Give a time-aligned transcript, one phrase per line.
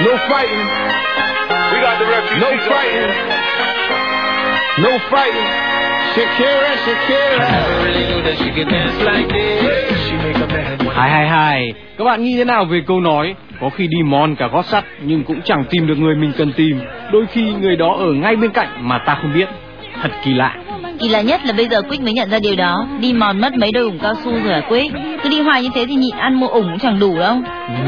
[0.00, 0.68] No fighting.
[1.72, 2.40] We got the refugees.
[2.40, 3.10] No fighting.
[4.82, 5.48] No fighting.
[6.14, 7.48] Shakira, Shakira.
[10.94, 14.36] Hai hai hai, các bạn nghĩ thế nào về câu nói có khi đi mòn
[14.36, 16.80] cả gót sắt nhưng cũng chẳng tìm được người mình cần tìm.
[17.12, 19.48] Đôi khi người đó ở ngay bên cạnh mà ta không biết.
[20.02, 20.54] Thật kỳ lạ.
[20.98, 22.86] Kỳ lạ nhất là bây giờ Quick mới nhận ra điều đó.
[23.00, 24.94] Đi mòn mất mấy đôi ủng cao su rồi à Quick?
[25.22, 27.36] Cứ đi hoài như thế thì nhịn ăn mua ủng cũng chẳng đủ đâu.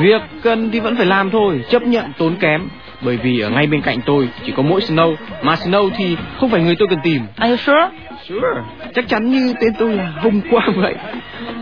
[0.01, 2.69] Việc cần thì vẫn phải làm thôi, chấp nhận tốn kém.
[3.01, 6.51] Bởi vì ở ngay bên cạnh tôi chỉ có mỗi Snow, mà Snow thì không
[6.51, 7.23] phải người tôi cần tìm.
[7.37, 7.89] Are you sure?
[8.29, 8.63] Sure,
[8.95, 10.95] chắc chắn như tên tôi là hôm qua vậy.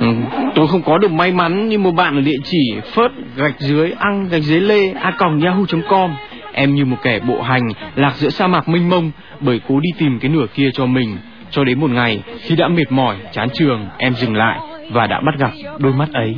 [0.01, 0.07] Ừ,
[0.55, 3.93] tôi không có được may mắn như một bạn ở địa chỉ phớt gạch dưới
[3.99, 6.11] ăn gạch dưới lê a còng yahoo.com.
[6.53, 9.89] Em như một kẻ bộ hành lạc giữa sa mạc mênh mông bởi cố đi
[9.99, 11.17] tìm cái nửa kia cho mình.
[11.53, 14.59] Cho đến một ngày khi đã mệt mỏi, chán trường, em dừng lại
[14.91, 16.37] và đã bắt gặp đôi mắt ấy.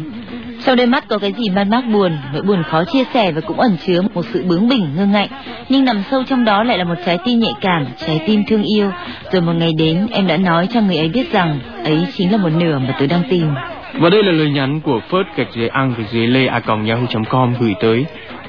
[0.59, 3.41] Sau đôi mắt có cái gì man mác buồn, nỗi buồn khó chia sẻ và
[3.41, 5.29] cũng ẩn chứa một sự bướng bỉnh ngưng ngạnh.
[5.69, 8.63] Nhưng nằm sâu trong đó lại là một trái tim nhạy cảm, trái tim thương
[8.63, 8.91] yêu.
[9.33, 12.39] Rồi một ngày đến, em đã nói cho người ấy biết rằng ấy chính là
[12.39, 13.47] một nửa mà tôi đang tìm.
[14.01, 16.87] Và đây là lời nhắn của Phớt gạch dưới ăn gạch dưới lê a còng
[16.87, 18.07] yahoo.com gửi tới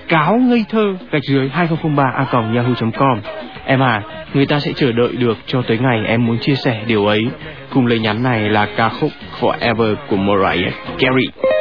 [0.07, 3.19] cáo ngây thơ gạch dưới 2003 a còng yahoo.com.
[3.65, 4.01] Em à,
[4.33, 7.27] người ta sẽ chờ đợi được cho tới ngày em muốn chia sẻ điều ấy.
[7.69, 11.54] Cùng lời nhắn này là ca khúc Forever của Mariah Carey.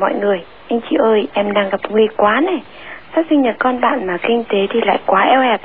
[0.00, 0.40] Mọi người.
[0.68, 2.62] Anh chị ơi, em đang gặp nguy quá này.
[3.14, 5.60] Sắp sinh nhật con bạn mà kinh tế thì lại quá eo hẹp.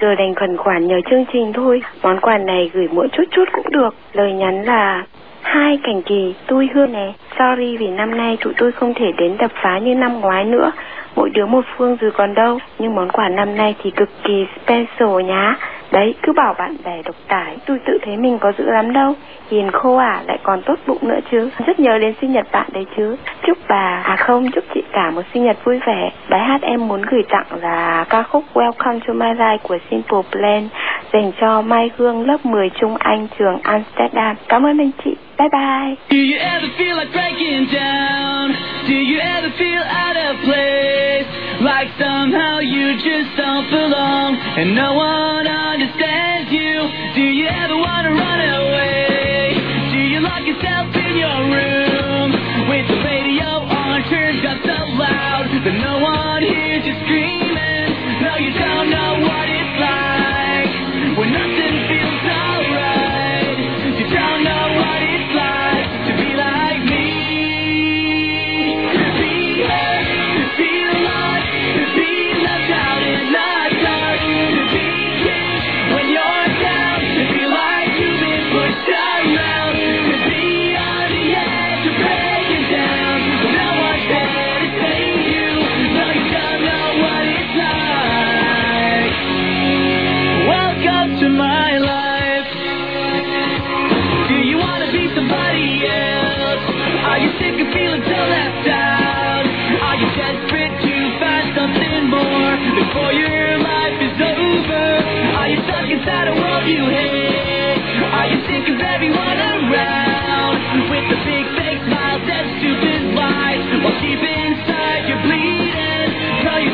[0.00, 1.82] Giờ đành khẩn khoản nhờ chương trình thôi.
[2.02, 3.94] Món quà này gửi mỗi chút chút cũng được.
[4.12, 5.04] Lời nhắn là
[5.42, 7.12] Hai cảnh kỳ, tôi Hương nè.
[7.38, 10.72] Sorry vì năm nay tụi tôi không thể đến đập phá như năm ngoái nữa.
[11.16, 12.58] Mỗi đứa một phương rồi còn đâu.
[12.78, 15.56] Nhưng món quà năm nay thì cực kỳ special nhá.
[15.94, 19.14] Đấy, cứ bảo bạn bè độc tài, tôi tự thấy mình có dữ lắm đâu.
[19.50, 21.50] Hiền khô à, lại còn tốt bụng nữa chứ.
[21.66, 23.16] Rất nhớ đến sinh nhật bạn đấy chứ.
[23.46, 26.10] Chúc bà, à không, chúc chị cả một sinh nhật vui vẻ.
[26.30, 30.22] Bài hát em muốn gửi tặng là ca khúc Welcome to My Life của Simple
[30.32, 30.68] Plan
[31.12, 34.36] dành cho Mai Hương lớp 10 Trung Anh trường Amsterdam.
[34.48, 35.16] Cảm ơn anh chị.
[35.38, 35.98] Bye bye.
[36.10, 38.54] Do you ever feel like breaking down?
[38.86, 41.26] Do you ever feel out of place?
[41.60, 46.23] Like somehow you just don't belong and no one understands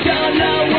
[0.05, 0.70] don't know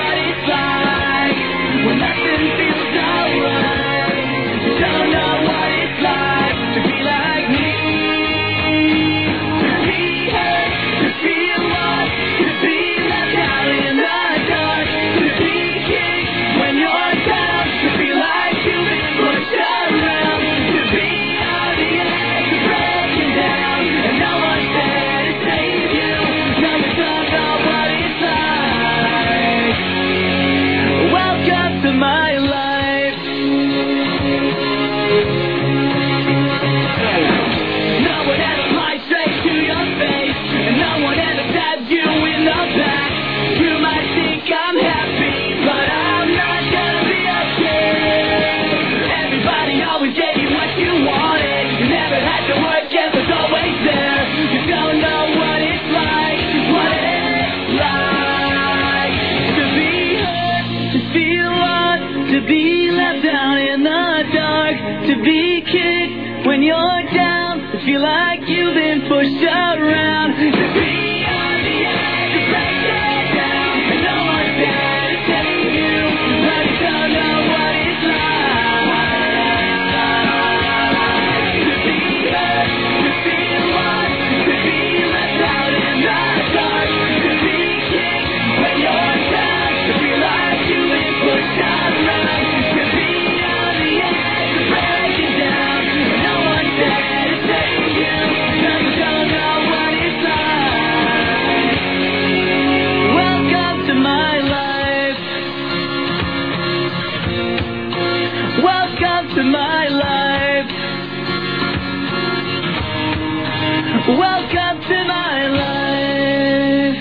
[114.19, 116.95] Welcome to my life.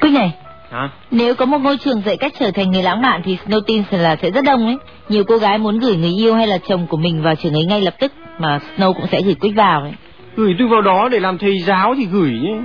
[0.00, 0.32] Quyết này,
[0.70, 0.90] Hả?
[1.10, 3.82] nếu có một ngôi trường dạy cách trở thành người lãng mạn thì Snow tin
[3.90, 4.76] là sẽ rất đông ấy.
[5.08, 7.64] Nhiều cô gái muốn gửi người yêu hay là chồng của mình vào trường ấy
[7.64, 9.92] ngay lập tức mà Snow cũng sẽ gửi Quyết vào đấy.
[10.36, 12.58] Gửi tôi vào đó để làm thầy giáo thì gửi nhé.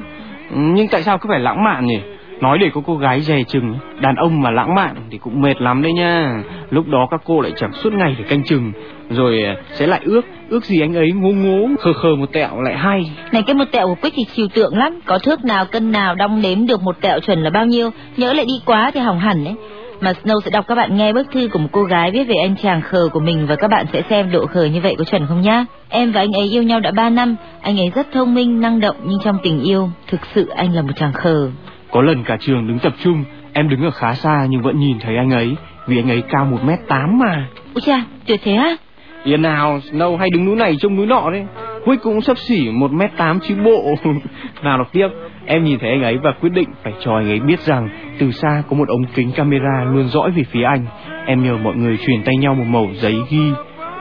[0.55, 1.99] Nhưng tại sao cứ phải lãng mạn nhỉ?
[2.41, 5.61] Nói để có cô gái dè chừng Đàn ông mà lãng mạn thì cũng mệt
[5.61, 8.71] lắm đấy nha Lúc đó các cô lại chẳng suốt ngày để canh chừng
[9.09, 12.61] Rồi ờ, sẽ lại ước Ước gì anh ấy ngố ngố Khờ khờ một tẹo
[12.61, 15.65] lại hay Này cái một tẹo của Quyết thì chiều tượng lắm, có thước nào
[15.65, 18.91] cân nào đong đếm được một tẹo chuẩn là bao nhiêu, nhớ lại đi quá
[18.93, 19.55] thì hỏng hẳn đấy.
[20.01, 22.35] Mà Snow sẽ đọc các bạn nghe bức thư của một cô gái viết về
[22.35, 25.03] anh chàng khờ của mình và các bạn sẽ xem độ khờ như vậy có
[25.03, 25.65] chuẩn không nhá.
[25.89, 28.79] Em và anh ấy yêu nhau đã 3 năm, anh ấy rất thông minh, năng
[28.79, 31.49] động nhưng trong tình yêu, thực sự anh là một chàng khờ.
[31.91, 34.99] Có lần cả trường đứng tập trung Em đứng ở khá xa nhưng vẫn nhìn
[34.99, 35.55] thấy anh ấy
[35.87, 37.47] vì anh ấy cao 1m8 mà.
[37.73, 38.75] Ôi cha, tuyệt thế á?
[39.23, 41.45] Yên nào, Snow hay đứng núi này trông núi nọ đấy.
[41.85, 43.95] Huy cũng sắp xỉ 1m8 chứ bộ.
[44.63, 45.07] nào đọc tiếp,
[45.45, 48.31] em nhìn thấy anh ấy và quyết định phải cho anh ấy biết rằng từ
[48.31, 50.85] xa có một ống kính camera luôn dõi về phía anh.
[51.25, 53.51] Em nhờ mọi người truyền tay nhau một mẩu giấy ghi.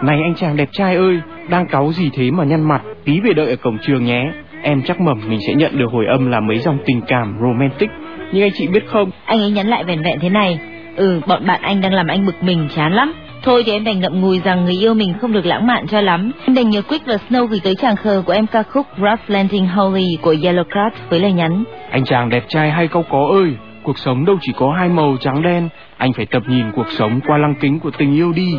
[0.02, 3.32] Này anh chàng đẹp trai ơi, đang cáu gì thế mà nhăn mặt, tí về
[3.32, 4.32] đợi ở cổng trường nhé.
[4.62, 7.90] Em chắc mẩm mình sẽ nhận được hồi âm là mấy dòng tình cảm romantic,
[8.32, 9.10] nhưng anh chị biết không?
[9.24, 10.58] Anh ấy nhắn lại vẻn vẹn thế này.
[10.96, 13.12] Ừ, bọn bạn anh đang làm anh bực mình chán lắm.
[13.42, 16.00] Thôi thì em đành ngậm ngùi rằng người yêu mình không được lãng mạn cho
[16.00, 16.32] lắm.
[16.46, 19.20] Em đành nhờ Quick và Snow gửi tới chàng khờ của em ca khúc Rough
[19.30, 21.64] Landing Holy của Yellow Card với lời nhắn.
[21.90, 25.16] Anh chàng đẹp trai hay câu có ơi, cuộc sống đâu chỉ có hai màu
[25.20, 28.58] trắng đen, anh phải tập nhìn cuộc sống qua lăng kính của tình yêu đi.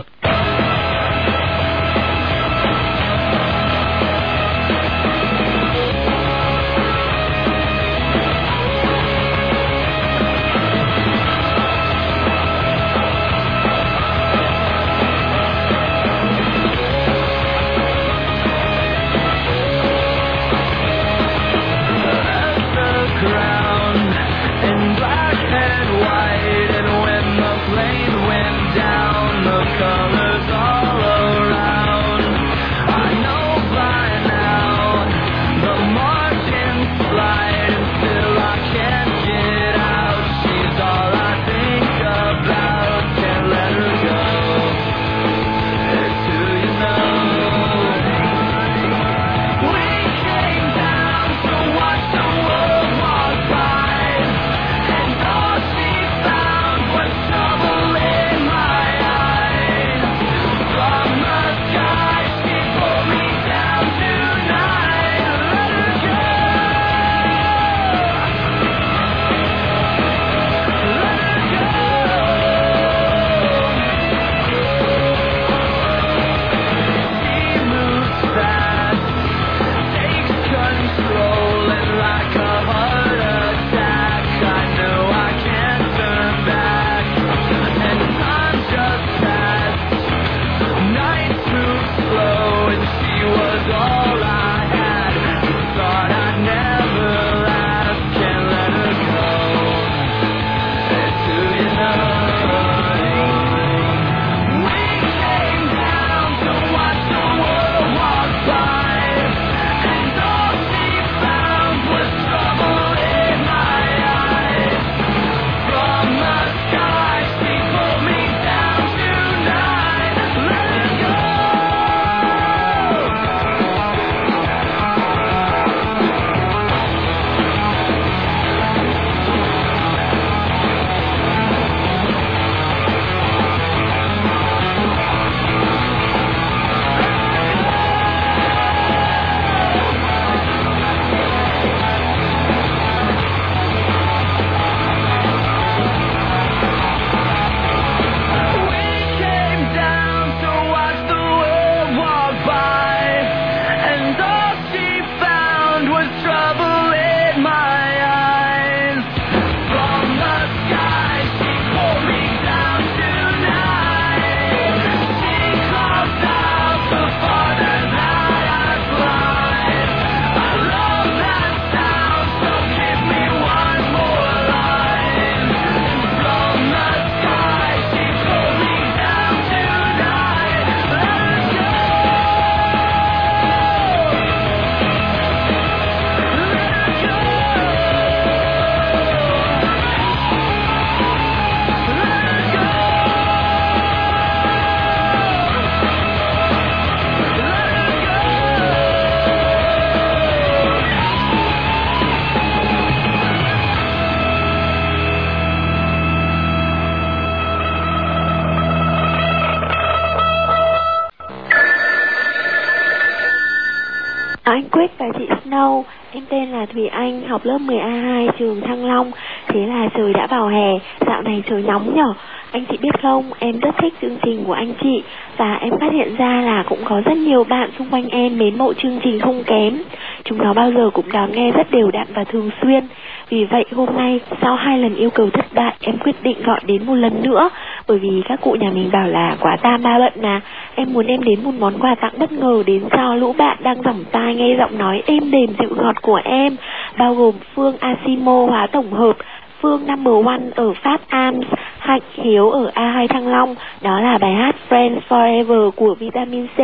[216.41, 219.11] Tên là Thùy Anh, học lớp 10A2 trường Thăng Long.
[219.47, 220.71] Thế là trời đã vào hè,
[221.07, 222.13] dạo này trời nóng nhở.
[222.51, 225.03] Anh chị biết không, em rất thích chương trình của anh chị
[225.37, 228.57] và em phát hiện ra là cũng có rất nhiều bạn xung quanh em mến
[228.57, 229.77] mộ chương trình không kém.
[230.23, 232.83] Chúng nó bao giờ cũng đón nghe rất đều đặn và thường xuyên.
[233.29, 236.59] Vì vậy hôm nay sau hai lần yêu cầu thất bại em quyết định gọi
[236.65, 237.49] đến một lần nữa
[237.91, 240.41] bởi vì các cụ nhà mình bảo là quá tam ba bận mà
[240.75, 243.81] Em muốn em đến một món quà tặng bất ngờ đến cho lũ bạn đang
[243.83, 246.55] dòng tai nghe giọng nói êm đềm dịu ngọt của em
[246.97, 249.17] Bao gồm phương Asimo hóa tổng hợp
[249.61, 251.47] Phương Number One ở Pháp Arms,
[251.79, 253.55] Hạnh Hiếu ở A2 Thăng Long.
[253.81, 256.57] Đó là bài hát Friends Forever của Vitamin C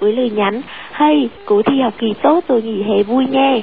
[0.00, 0.60] với lời nhắn
[0.92, 3.62] Hey, cố thi học kỳ tốt rồi nghỉ hè vui nhé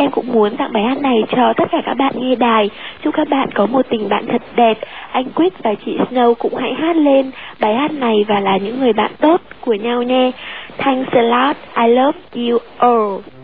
[0.00, 2.70] Em cũng muốn tặng bài hát này cho tất cả các bạn nghe đài.
[3.04, 4.78] Chúc các bạn có một tình bạn thật đẹp.
[5.12, 8.80] Anh Quyết và chị Snow cũng hãy hát lên bài hát này và là những
[8.80, 10.30] người bạn tốt của nhau nhé.
[10.78, 11.56] Thanks a lot.
[11.76, 13.37] I love you all.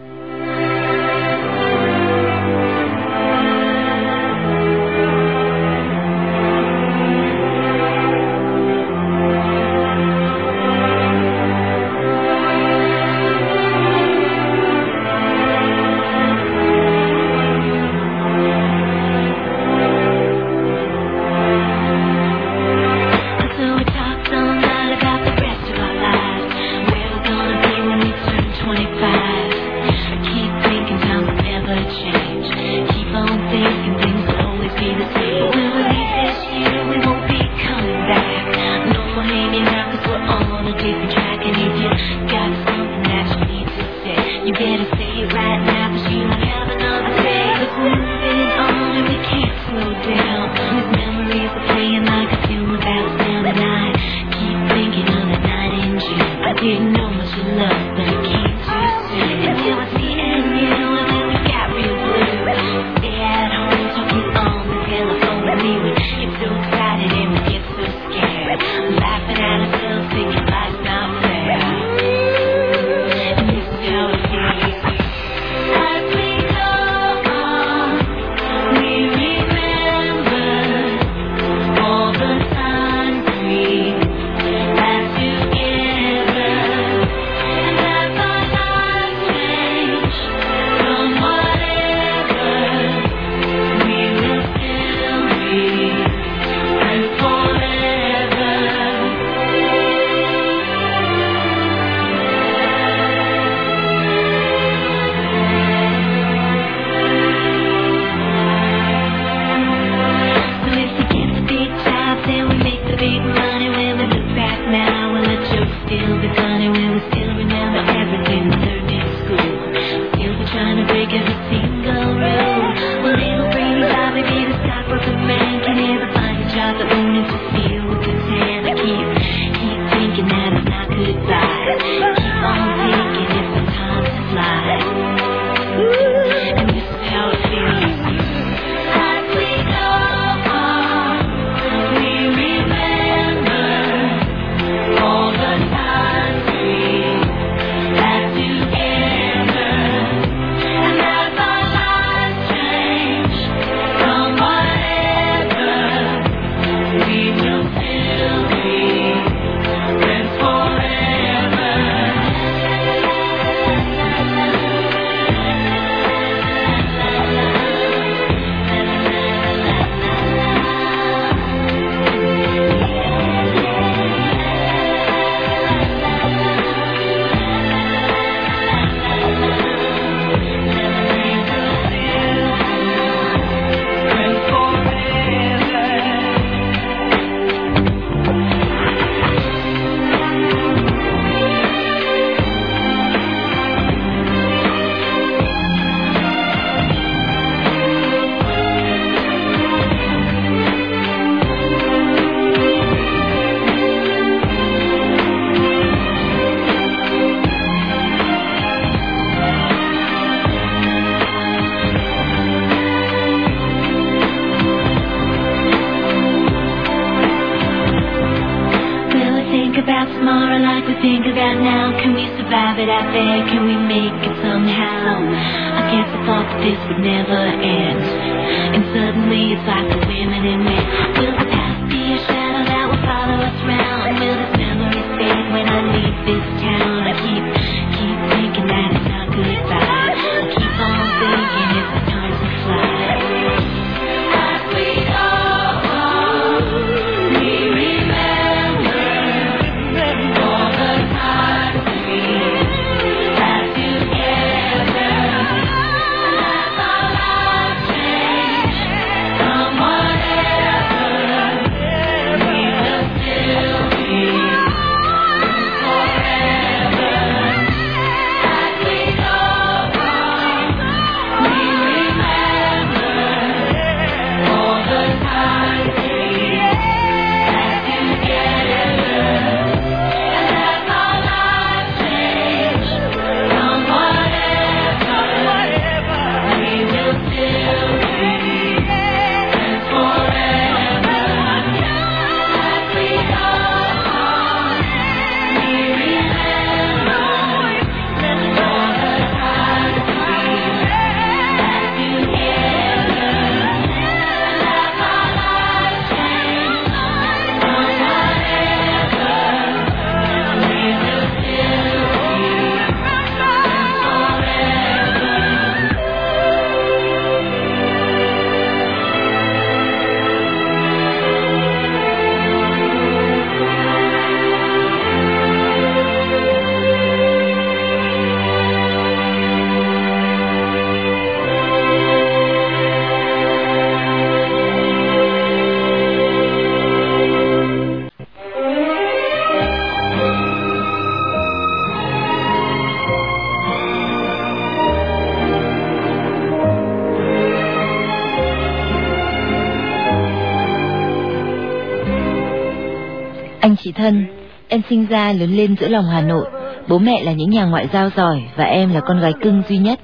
[353.95, 354.27] Thân,
[354.69, 356.47] em sinh ra lớn lên giữa lòng Hà Nội.
[356.89, 359.79] Bố mẹ là những nhà ngoại giao giỏi và em là con gái cưng duy
[359.79, 360.01] nhất.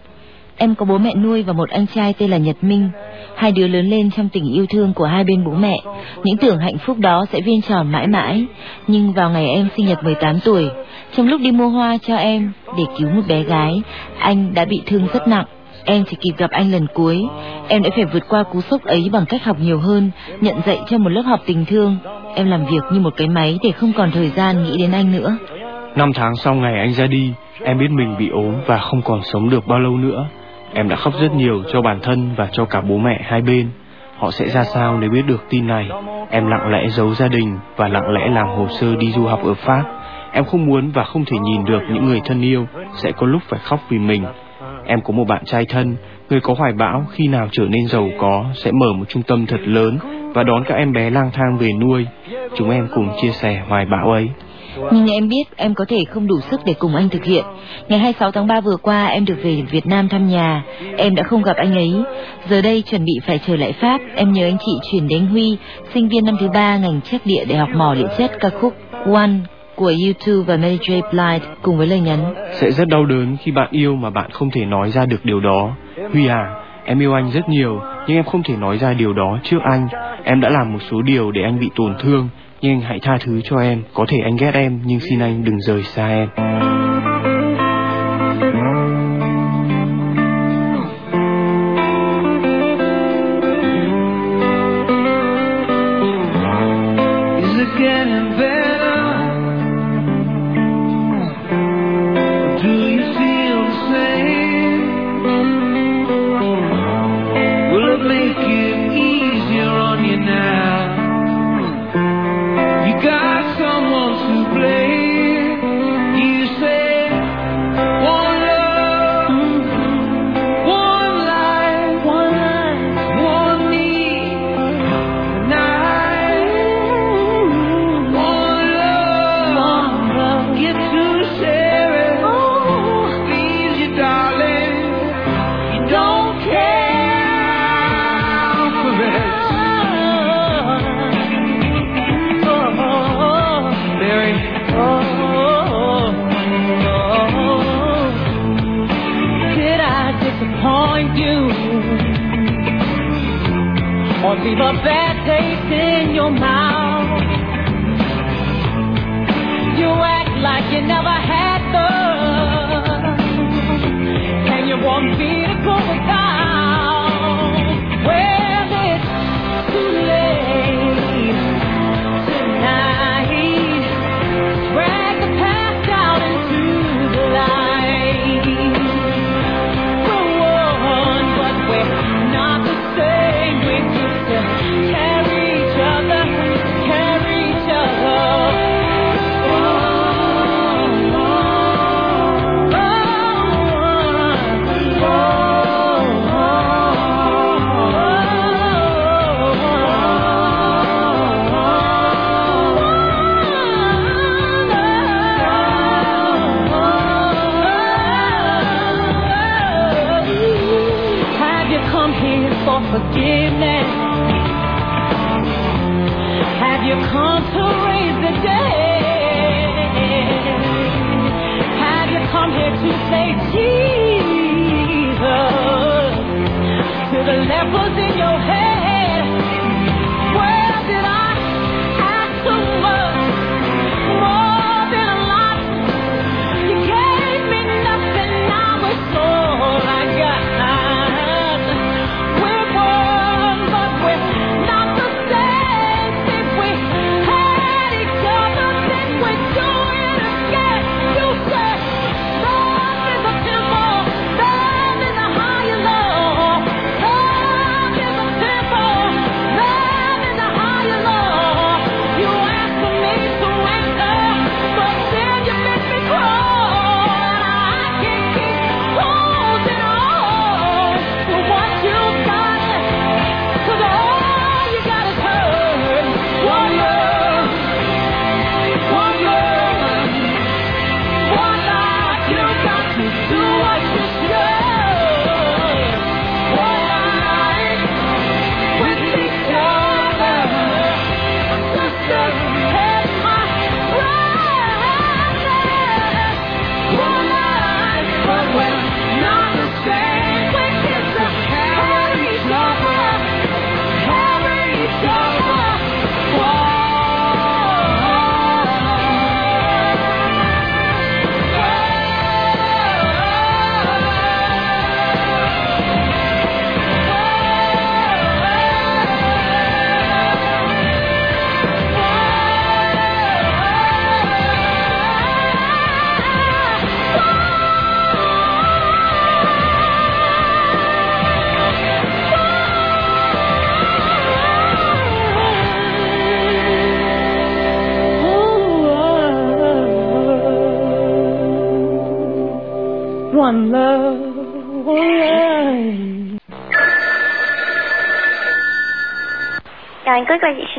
[0.57, 2.91] Em có bố mẹ nuôi và một anh trai tên là Nhật Minh.
[3.37, 5.81] Hai đứa lớn lên trong tình yêu thương của hai bên bố mẹ.
[6.25, 8.45] Những tưởng hạnh phúc đó sẽ viên tròn mãi mãi.
[8.87, 10.69] Nhưng vào ngày em sinh nhật 18 tuổi,
[11.17, 13.83] trong lúc đi mua hoa cho em để cứu một bé gái,
[14.19, 15.47] anh đã bị thương rất nặng.
[15.85, 17.23] Em chỉ kịp gặp anh lần cuối.
[17.69, 20.79] Em đã phải vượt qua cú sốc ấy bằng cách học nhiều hơn, nhận dạy
[20.87, 21.97] cho một lớp học tình thương.
[22.35, 25.13] Em làm việc như một cái máy để không còn thời gian nghĩ đến anh
[25.13, 25.37] nữa.
[25.97, 27.33] Năm tháng sau ngày anh ra đi,
[27.65, 30.27] em biết mình bị ốm và không còn sống được bao lâu nữa.
[30.75, 33.71] Em đã khóc rất nhiều cho bản thân và cho cả bố mẹ hai bên.
[34.19, 35.89] Họ sẽ ra sao nếu biết được tin này?
[36.31, 39.41] Em lặng lẽ giấu gia đình và lặng lẽ làm hồ sơ đi du học
[39.45, 39.85] ở Pháp.
[40.33, 43.43] Em không muốn và không thể nhìn được những người thân yêu sẽ có lúc
[43.49, 44.25] phải khóc vì mình.
[44.87, 45.97] Em có một bạn trai thân,
[46.31, 49.47] người có hoài bão khi nào trở nên giàu có sẽ mở một trung tâm
[49.47, 49.99] thật lớn
[50.35, 52.07] và đón các em bé lang thang về nuôi.
[52.57, 54.29] Chúng em cùng chia sẻ hoài bão ấy.
[54.93, 57.45] Nhưng em biết em có thể không đủ sức để cùng anh thực hiện.
[57.89, 60.65] Ngày 26 tháng 3 vừa qua em được về Việt Nam thăm nhà.
[60.97, 61.93] Em đã không gặp anh ấy.
[62.49, 64.01] Giờ đây chuẩn bị phải trở lại Pháp.
[64.15, 65.57] Em nhớ anh chị chuyển đến Huy,
[65.95, 68.75] sinh viên năm thứ ba ngành chất địa Đại học mỏ địa chất ca khúc
[69.15, 69.31] One
[69.81, 71.03] của U2 và Mary J.
[71.11, 72.35] Blige cùng với lời nhắn.
[72.53, 75.41] Sẽ rất đau đớn khi bạn yêu mà bạn không thể nói ra được điều
[75.41, 75.77] đó.
[76.13, 79.39] Huy à, em yêu anh rất nhiều, nhưng em không thể nói ra điều đó
[79.43, 79.89] trước anh.
[80.25, 82.29] Em đã làm một số điều để anh bị tổn thương,
[82.61, 83.83] nhưng anh hãy tha thứ cho em.
[83.95, 86.29] Có thể anh ghét em, nhưng xin anh đừng rời xa em.
[97.79, 98.70] Getting better?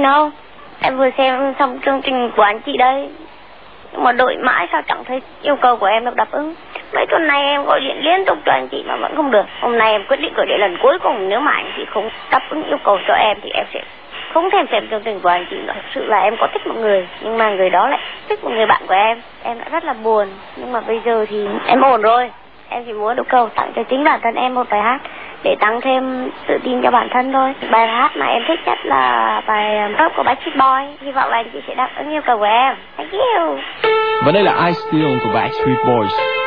[0.02, 0.30] Snow
[0.80, 3.10] Em vừa xem xong chương trình của anh chị đây.
[3.92, 6.56] Nhưng mà đợi mãi sao chẳng thấy yêu cầu của em được đáp ứng.
[6.94, 9.46] Mấy tuần nay em gọi điện liên tục cho anh chị mà vẫn không được.
[9.62, 11.30] Hôm nay em quyết định gọi điện lần cuối cùng.
[11.30, 13.82] Nếu mà anh chị không đáp ứng yêu cầu cho em Thì em sẽ
[14.34, 15.74] không thèm xem chương trình của anh chị nữa.
[15.76, 18.52] Thực sự là em có thích một người, Nhưng mà người đó lại thích một
[18.52, 19.22] người bạn của em.
[19.44, 20.28] Em đã rất là buồn.
[20.56, 22.32] Nhưng mà bây giờ thì em ổn rồi.
[22.70, 25.00] Em chỉ muốn yêu cầu tặng cho chính bản thân em một bài hát
[25.44, 27.54] để tăng thêm tự tin cho bản thân thôi.
[27.72, 31.06] Bài hát mà em thích nhất là bài ờ, Rap của Backstreet Boy.
[31.06, 32.76] Hy vọng là anh chị sẽ đáp ứng yêu cầu của em.
[32.98, 33.58] Thank you.
[34.26, 36.41] Và đây là I Still của Backstreet Boys.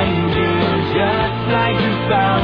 [0.00, 0.52] Find you
[0.96, 2.39] just like you found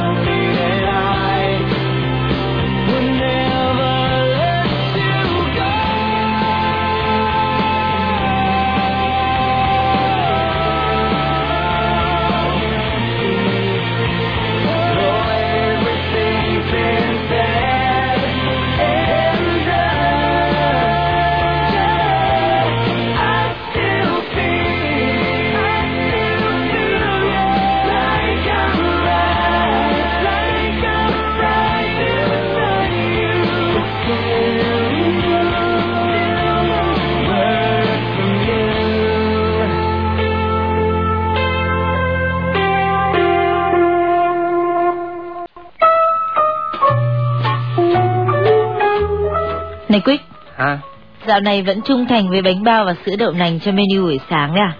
[51.37, 54.19] dạo này vẫn trung thành với bánh bao và sữa đậu nành cho menu buổi
[54.29, 54.73] sáng đấy à?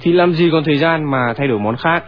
[0.00, 2.04] thì làm gì còn thời gian mà thay đổi món khác.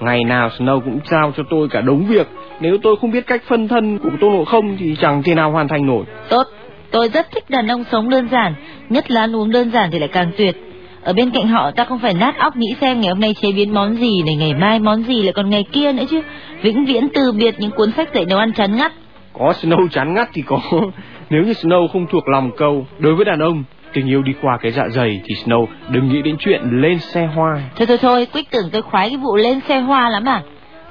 [0.00, 2.26] Ngày nào Snow cũng giao cho tôi cả đống việc.
[2.60, 5.50] Nếu tôi không biết cách phân thân của Tôn Ngộ Không thì chẳng thể nào
[5.50, 6.04] hoàn thành nổi.
[6.28, 6.46] Tốt,
[6.90, 8.54] tôi rất thích đàn ông sống đơn giản,
[8.88, 10.56] nhất là ăn uống đơn giản thì lại càng tuyệt.
[11.02, 13.52] Ở bên cạnh họ ta không phải nát óc nghĩ xem ngày hôm nay chế
[13.52, 16.20] biến món gì này ngày mai món gì lại còn ngày kia nữa chứ.
[16.62, 18.92] Vĩnh viễn từ biệt những cuốn sách dạy nấu ăn chán ngắt.
[19.38, 20.60] Có Snow chán ngắt thì có
[21.30, 24.58] Nếu như Snow không thuộc lòng câu Đối với đàn ông tình yêu đi qua
[24.62, 27.60] cái dạ dày thì Snow đừng nghĩ đến chuyện lên xe hoa.
[27.76, 30.42] Thôi thôi thôi, Quyết tưởng tôi khoái cái vụ lên xe hoa lắm à.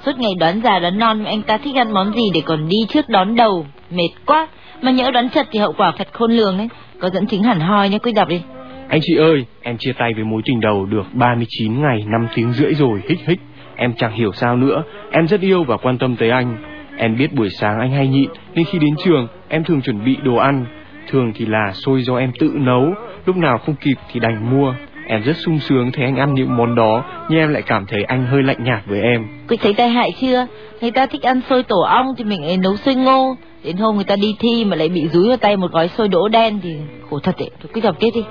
[0.05, 2.77] Suốt ngày đoán già đoán non anh ta thích ăn món gì để còn đi
[2.89, 3.65] trước đón đầu.
[3.91, 4.47] Mệt quá.
[4.81, 6.69] Mà nhỡ đoán chật thì hậu quả thật khôn lường đấy.
[6.99, 8.41] Có dẫn chứng hẳn hoi nhé, Quyết đọc đi.
[8.89, 12.53] Anh chị ơi, em chia tay với mối tình đầu được 39 ngày 5 tiếng
[12.53, 13.39] rưỡi rồi, hích hích.
[13.75, 16.74] Em chẳng hiểu sao nữa, em rất yêu và quan tâm tới anh.
[16.97, 20.17] Em biết buổi sáng anh hay nhịn, nên khi đến trường, em thường chuẩn bị
[20.23, 20.65] đồ ăn.
[21.07, 22.93] Thường thì là xôi do em tự nấu,
[23.25, 24.73] lúc nào không kịp thì đành mua.
[25.07, 28.03] Em rất sung sướng thấy anh ăn những món đó, nhưng em lại cảm thấy
[28.03, 29.27] anh hơi lạnh nhạt với em.
[29.47, 30.47] Quyết thấy tai hại chưa?
[30.81, 33.35] Người ta thích ăn xôi tổ ong thì mình ấy nấu xôi ngô.
[33.63, 36.07] Đến hôm người ta đi thi mà lại bị rúi vào tay một gói xôi
[36.07, 36.75] đỗ đen thì
[37.09, 37.49] khổ thật đấy.
[37.61, 38.23] Thôi cứ đọc tiếp đi.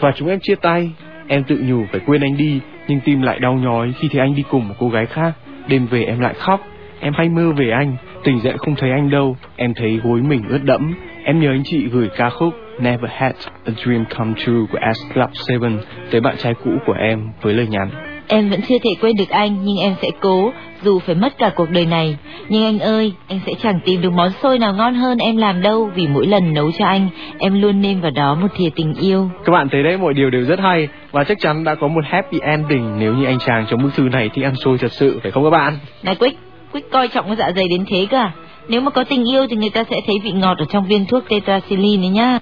[0.00, 0.90] Và chúng em chia tay.
[1.28, 4.34] Em tự nhủ phải quên anh đi, nhưng tim lại đau nhói khi thấy anh
[4.34, 5.32] đi cùng một cô gái khác.
[5.68, 6.60] Đêm về em lại khóc.
[7.00, 7.96] Em hay mơ về anh,
[8.26, 9.36] tỉnh dậy không thấy anh đâu.
[9.56, 10.94] Em thấy gối mình ướt đẫm.
[11.24, 13.32] Em nhớ anh chị gửi ca khúc Never Had
[13.64, 15.30] a Dream Come True của S Club
[15.62, 15.70] 7
[16.10, 17.90] tới bạn trai cũ của em với lời nhắn.
[18.28, 21.50] Em vẫn chưa thể quên được anh nhưng em sẽ cố dù phải mất cả
[21.56, 22.16] cuộc đời này.
[22.48, 25.62] Nhưng anh ơi, anh sẽ chẳng tìm được món xôi nào ngon hơn em làm
[25.62, 27.08] đâu vì mỗi lần nấu cho anh,
[27.38, 29.30] em luôn nêm vào đó một thìa tình yêu.
[29.44, 32.04] Các bạn thấy đấy mọi điều đều rất hay và chắc chắn đã có một
[32.04, 35.20] happy ending nếu như anh chàng trong bức thư này thích ăn xôi thật sự
[35.22, 35.78] phải không các bạn?
[36.02, 36.38] Này Quyết,
[36.76, 38.18] Quýt coi trọng cái dạ dày đến thế cả.
[38.18, 38.32] À?
[38.68, 41.06] Nếu mà có tình yêu thì người ta sẽ thấy vị ngọt ở trong viên
[41.06, 42.38] thuốc tetracycline đấy nhá.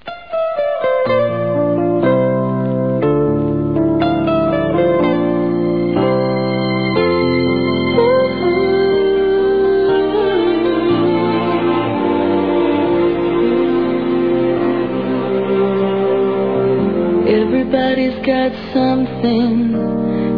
[17.26, 19.72] Everybody's got something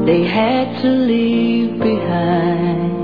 [0.07, 2.95] they had to leave behind.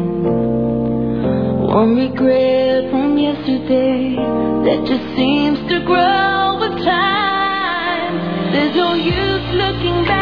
[1.72, 8.52] One regret from yesterday that just seems to grow with time.
[8.52, 10.21] There's no use looking back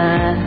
[0.00, 0.39] of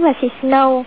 [0.00, 0.82] anh và chị Snow.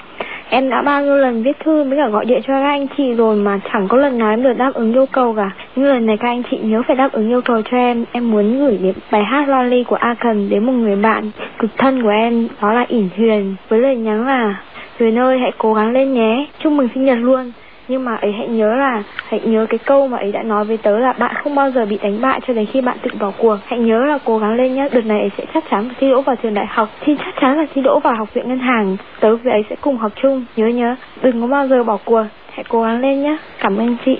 [0.49, 3.13] Em đã bao nhiêu lần viết thư với cả gọi điện cho các anh chị
[3.13, 5.51] rồi mà chẳng có lần nào em được đáp ứng yêu cầu cả.
[5.75, 8.05] Nhưng lần này các anh chị nhớ phải đáp ứng yêu cầu cho em.
[8.11, 11.71] Em muốn gửi đến bài hát Lonely của A Cần đến một người bạn cực
[11.77, 14.55] thân của em, Đó là ỉn Huyền Với lời nhắn là
[14.99, 16.45] Huyền ơi, hãy cố gắng lên nhé.
[16.59, 17.51] Chúc mừng sinh nhật luôn
[17.87, 20.77] nhưng mà ấy hãy nhớ là hãy nhớ cái câu mà ấy đã nói với
[20.77, 23.31] tớ là bạn không bao giờ bị đánh bại cho đến khi bạn tự bỏ
[23.37, 23.57] cuộc.
[23.65, 26.21] Hãy nhớ là cố gắng lên nhé đợt này ấy sẽ chắc chắn thi đỗ
[26.21, 26.89] vào trường đại học.
[27.01, 28.97] Thi chắc chắn là thi đỗ vào học viện ngân hàng.
[29.19, 30.95] Tớ với ấy sẽ cùng học chung nhớ nhớ.
[31.21, 32.23] Đừng có bao giờ bỏ cuộc.
[32.53, 34.17] Hãy cố gắng lên nhé cảm ơn chị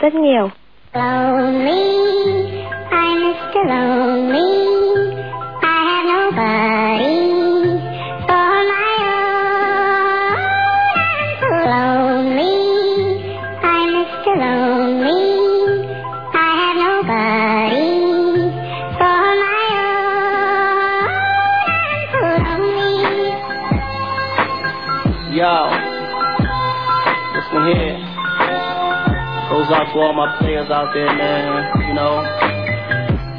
[0.00, 0.50] rất nhiều.
[0.94, 1.82] Lonely,
[2.90, 3.64] I'm Mr.
[3.68, 4.40] Lonely.
[5.62, 7.14] I have nobody
[8.28, 8.93] for my
[29.64, 31.88] goes out to all my players out there, man.
[31.88, 32.20] You know,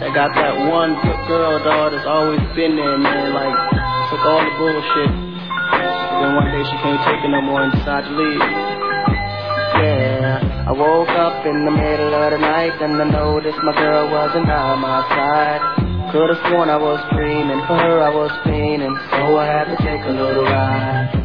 [0.01, 3.34] that got that one good girl, dog, that's always been there, man.
[3.34, 3.53] Like,
[4.09, 5.11] took all the bullshit.
[5.13, 8.41] And then one day she can't take it no more and decided to leave.
[9.86, 14.09] Yeah, I woke up in the middle of the night and I noticed my girl
[14.09, 15.61] wasn't by my side.
[16.09, 20.01] Could've sworn I was dreaming, for her I was fiending, so I had to take
[20.05, 21.24] a little ride.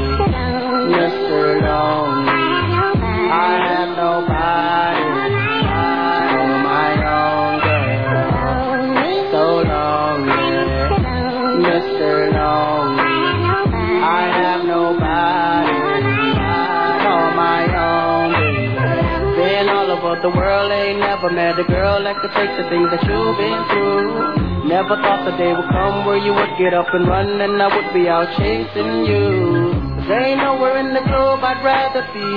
[21.61, 24.65] A girl that could take the things that you've been through.
[24.65, 27.69] Never thought the day would come where you would get up and run and I
[27.69, 29.69] would be out chasing you.
[30.01, 32.29] Cause ain't nowhere in the globe I'd rather be.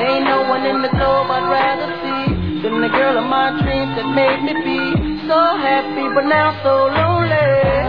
[0.00, 3.92] Ain't no one in the globe I'd rather see than the girl of my dreams
[4.00, 4.80] that made me be
[5.28, 6.88] so happy, but now so.
[6.88, 7.79] Lonely,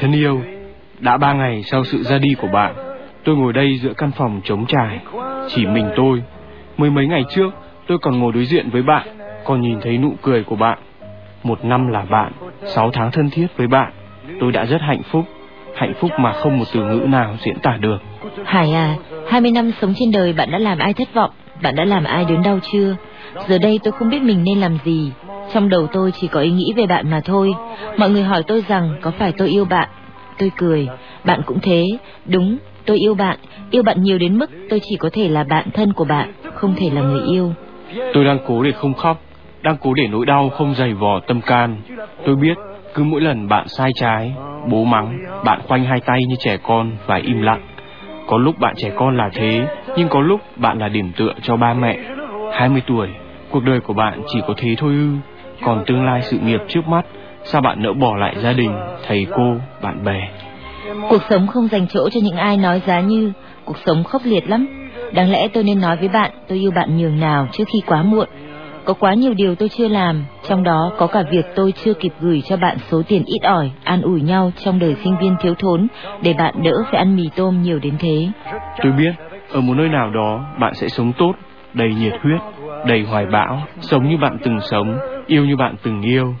[0.00, 0.42] thân yêu,
[0.98, 2.74] đã ba ngày sau sự ra đi của bạn,
[3.24, 4.98] tôi ngồi đây giữa căn phòng trống trải,
[5.48, 6.22] chỉ mình tôi.
[6.76, 7.50] Mười mấy ngày trước,
[7.86, 9.08] tôi còn ngồi đối diện với bạn,
[9.44, 10.78] còn nhìn thấy nụ cười của bạn.
[11.42, 12.32] Một năm là bạn,
[12.64, 13.92] sáu tháng thân thiết với bạn.
[14.40, 15.24] Tôi đã rất hạnh phúc,
[15.74, 17.98] hạnh phúc mà không một từ ngữ nào diễn tả được.
[18.44, 18.94] Hải à,
[19.30, 21.30] 20 năm sống trên đời bạn đã làm ai thất vọng,
[21.62, 22.96] bạn đã làm ai đớn đau chưa?
[23.48, 25.12] Giờ đây tôi không biết mình nên làm gì.
[25.54, 27.52] Trong đầu tôi chỉ có ý nghĩ về bạn mà thôi.
[27.96, 29.88] Mọi người hỏi tôi rằng có phải tôi yêu bạn.
[30.38, 30.88] Tôi cười,
[31.24, 31.86] bạn cũng thế.
[32.26, 33.38] Đúng, tôi yêu bạn,
[33.70, 36.74] yêu bạn nhiều đến mức tôi chỉ có thể là bạn thân của bạn, không
[36.76, 37.52] thể là người yêu.
[38.12, 39.20] Tôi đang cố để không khóc,
[39.62, 41.76] đang cố để nỗi đau không dày vò tâm can.
[42.26, 42.54] Tôi biết,
[42.94, 44.32] cứ mỗi lần bạn sai trái,
[44.68, 47.62] bố mắng, bạn khoanh hai tay như trẻ con và im lặng.
[48.26, 51.56] Có lúc bạn trẻ con là thế, nhưng có lúc bạn là điểm tựa cho
[51.56, 51.98] ba mẹ.
[52.52, 53.08] 20 tuổi,
[53.50, 55.29] cuộc đời của bạn chỉ có thế thôi ư.
[55.64, 57.06] Còn tương lai sự nghiệp trước mắt,
[57.44, 58.72] sao bạn nỡ bỏ lại gia đình,
[59.06, 60.28] thầy cô, bạn bè?
[61.10, 63.32] Cuộc sống không dành chỗ cho những ai nói giá như
[63.64, 64.66] cuộc sống khốc liệt lắm.
[65.12, 68.02] Đáng lẽ tôi nên nói với bạn tôi yêu bạn nhường nào trước khi quá
[68.02, 68.28] muộn.
[68.84, 72.12] Có quá nhiều điều tôi chưa làm, trong đó có cả việc tôi chưa kịp
[72.20, 75.54] gửi cho bạn số tiền ít ỏi, an ủi nhau trong đời sinh viên thiếu
[75.58, 75.86] thốn,
[76.22, 78.28] để bạn đỡ phải ăn mì tôm nhiều đến thế.
[78.82, 79.12] Tôi biết,
[79.52, 81.32] ở một nơi nào đó bạn sẽ sống tốt,
[81.74, 82.40] đầy nhiệt huyết,
[82.86, 86.34] đầy hoài bão, sống như bạn từng sống, yêu như bạn từng yêu.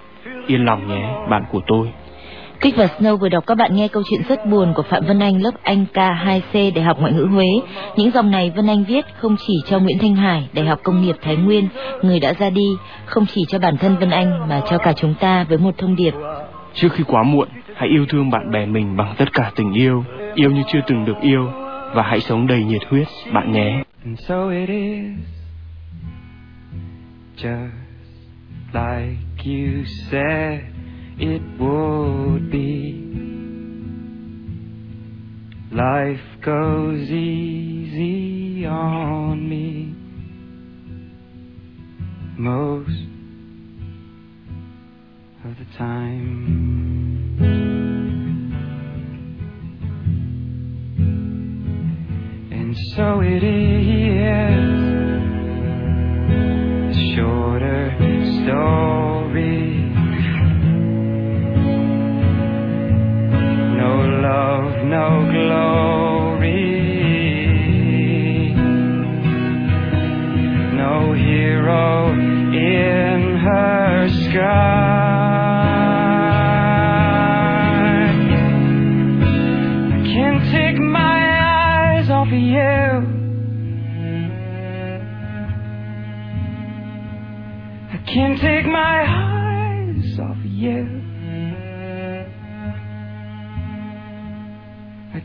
[0.46, 1.92] Yên lòng nhé, bạn của tôi.
[2.60, 5.18] Kích và Snow vừa đọc các bạn nghe câu chuyện rất buồn của Phạm Vân
[5.18, 7.46] Anh lớp Anh K2C Đại học Ngoại ngữ Huế.
[7.96, 11.02] Những dòng này Vân Anh viết không chỉ cho Nguyễn Thanh Hải, Đại học Công
[11.02, 11.68] nghiệp Thái Nguyên,
[12.02, 12.66] người đã ra đi,
[13.04, 15.96] không chỉ cho bản thân Vân Anh mà cho cả chúng ta với một thông
[15.96, 16.14] điệp.
[16.74, 20.04] Trước khi quá muộn, hãy yêu thương bạn bè mình bằng tất cả tình yêu,
[20.34, 21.50] yêu như chưa từng được yêu
[21.94, 23.84] và hãy sống đầy nhiệt huyết bạn nhé.
[24.04, 25.18] And so it is,
[27.36, 27.72] just
[28.72, 30.60] like you said
[31.18, 32.94] it would be.
[35.70, 39.94] Life goes easy on me
[42.36, 43.06] most
[45.44, 46.99] of the time.
[52.88, 54.89] So it is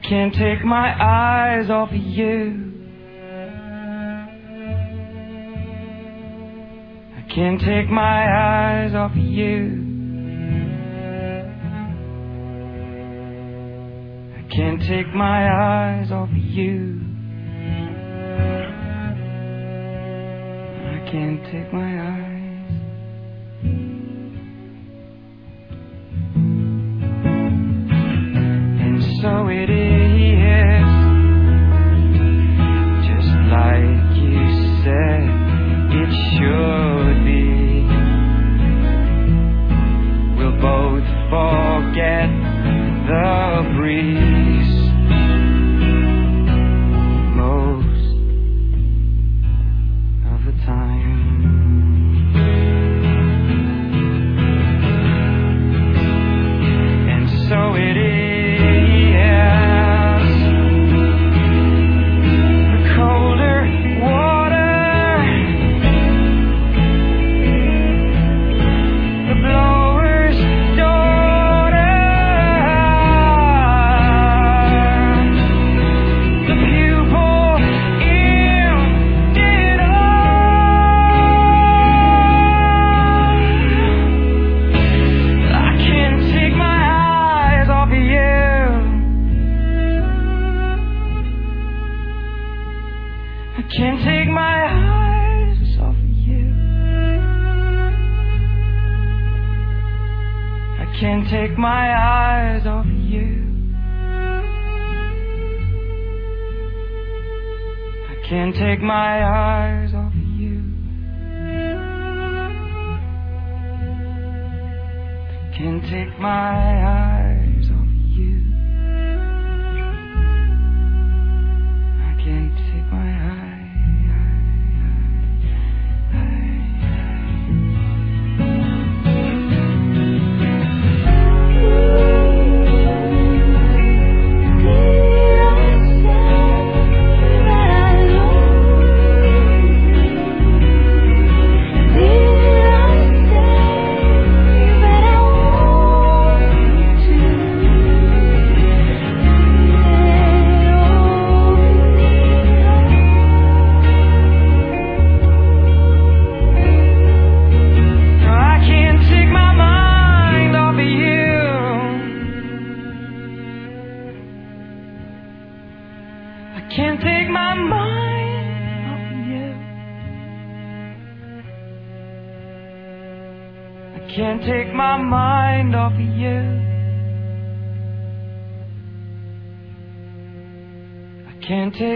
[0.08, 2.74] can't take my eyes off of you.
[7.18, 9.82] I can't take my eyes off of you.
[14.38, 17.02] I can't take my eyes off of you.
[20.86, 22.26] I can't take my eyes.
[28.86, 29.65] And so it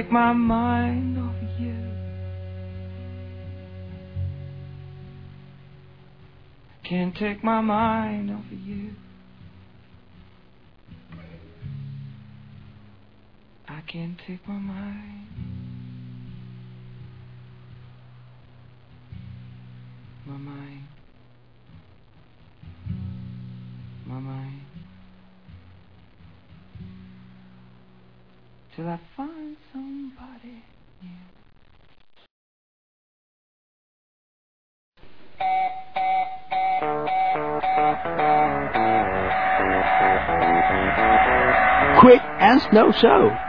[0.09, 1.75] take my mind off of you.
[6.83, 8.95] Can't take my mind off of you.
[13.67, 15.27] I can't take my mind.
[20.25, 20.87] My mind.
[24.07, 24.58] My mind.
[28.75, 30.63] Till I find somebody
[31.01, 31.09] new.
[41.99, 43.48] Quick and Snow Show.